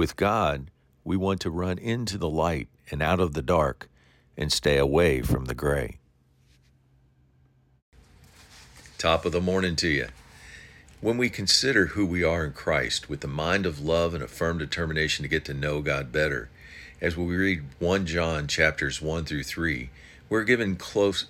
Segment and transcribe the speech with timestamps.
[0.00, 0.70] With God,
[1.04, 3.90] we want to run into the light and out of the dark
[4.34, 5.98] and stay away from the gray.
[8.96, 10.08] Top of the morning to you.
[11.02, 14.26] When we consider who we are in Christ with the mind of love and a
[14.26, 16.48] firm determination to get to know God better,
[17.02, 19.90] as we read 1 John chapters 1 through 3,
[20.30, 21.26] we're given close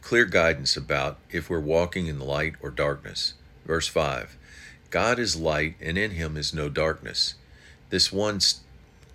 [0.00, 3.34] clear guidance about if we're walking in light or darkness.
[3.66, 4.38] Verse 5
[4.88, 7.34] God is light, and in him is no darkness.
[7.94, 8.40] This one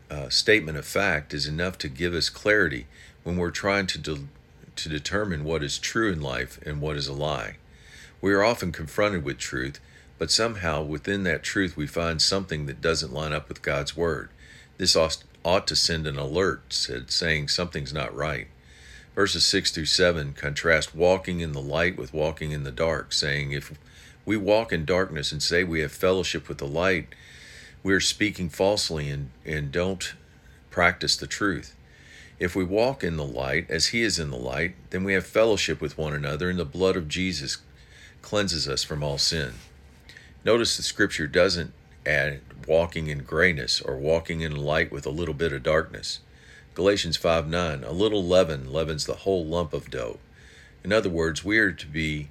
[0.09, 2.87] uh, statement of fact is enough to give us clarity
[3.23, 4.27] when we're trying to, de-
[4.77, 7.57] to determine what is true in life and what is a lie.
[8.21, 9.81] We are often confronted with truth,
[10.17, 14.29] but somehow within that truth we find something that doesn't line up with God's Word.
[14.77, 18.47] This ought to send an alert saying something's not right.
[19.13, 23.51] Verses 6 through 7 contrast walking in the light with walking in the dark, saying,
[23.51, 23.77] If
[24.25, 27.09] we walk in darkness and say we have fellowship with the light,
[27.83, 30.13] we are speaking falsely and, and don't
[30.69, 31.75] practice the truth.
[32.39, 35.25] If we walk in the light as he is in the light, then we have
[35.25, 37.57] fellowship with one another, and the blood of Jesus
[38.21, 39.53] cleanses us from all sin.
[40.45, 41.73] Notice the scripture doesn't
[42.05, 46.19] add walking in grayness or walking in light with a little bit of darkness.
[46.75, 50.19] Galatians 5 9, a little leaven leavens the whole lump of dough.
[50.83, 52.29] In other words, we are to be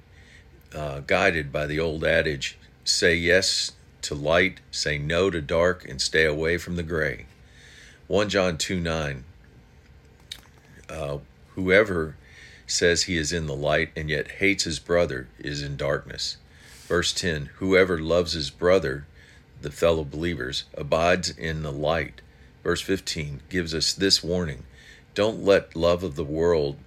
[0.73, 6.01] uh, guided by the old adage say yes to light, say no to dark, and
[6.01, 7.25] stay away from the gray.
[8.07, 9.23] 1 John 2 9,
[10.89, 11.17] uh,
[11.55, 12.15] whoever
[12.65, 16.37] says he is in the light and yet hates his brother is in darkness.
[16.87, 19.05] Verse 10 Whoever loves his brother,
[19.61, 22.21] the fellow believers, abides in the light.
[22.63, 24.63] Verse 15 gives us this warning
[25.13, 26.77] Don't let love of the world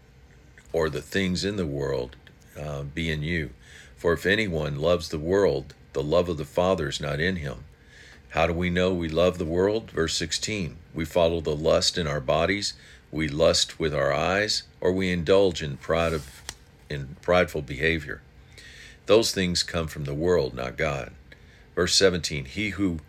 [0.73, 2.17] or the things in the world
[2.59, 3.51] uh, be in you.
[3.97, 7.65] For if anyone loves the world, the love of the Father is not in him.
[8.31, 9.91] How do we know we love the world?
[9.91, 12.75] Verse 16 We follow the lust in our bodies
[13.13, 16.43] we lust with our eyes, or we indulge in pride of
[16.89, 18.23] in prideful behavior.
[19.07, 21.13] Those things come from the world, not God.
[21.75, 23.01] Verse 17 He who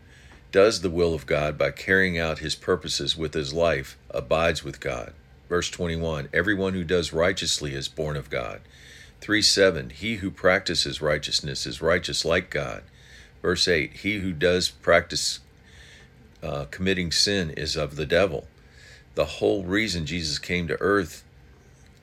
[0.52, 4.82] does the will of God by carrying out his purposes with his life abides with
[4.82, 5.14] God.
[5.48, 8.60] Verse 21 Everyone who does righteously is born of God.
[9.24, 12.84] 3 7 He who practices righteousness is righteous like God.
[13.42, 15.40] Verse 8 He who does practice
[16.44, 18.48] uh, committing sin is of the devil
[19.16, 21.24] the whole reason Jesus came to earth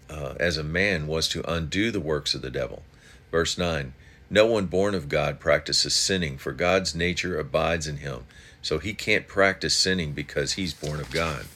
[0.08, 2.82] uh, as a man was to undo the works of the devil.
[3.31, 3.92] Verse 9
[4.28, 8.25] No one born of God practices sinning, for God's nature abides in him.
[8.62, 11.47] So he can't practice sinning because he's born of God.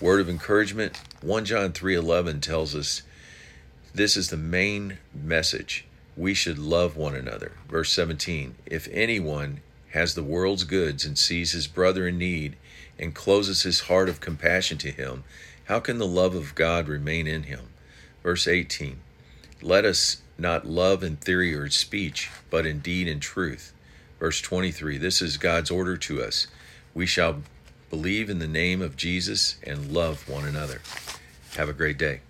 [0.00, 3.02] Word of encouragement 1 John 3:11 tells us
[3.94, 5.84] this is the main message.
[6.16, 7.52] We should love one another.
[7.68, 9.60] Verse 17 If anyone
[9.90, 12.56] has the world's goods and sees his brother in need
[12.98, 15.24] and closes his heart of compassion to him,
[15.64, 17.68] how can the love of God remain in him?
[18.22, 18.98] Verse 18
[19.62, 23.72] Let us not love in theory or speech, but in deed and truth.
[24.18, 26.46] Verse 23 This is God's order to us.
[26.94, 27.42] We shall
[27.90, 30.82] believe in the name of Jesus and love one another.
[31.56, 32.20] Have a great day.